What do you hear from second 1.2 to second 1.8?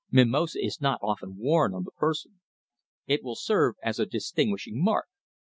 worn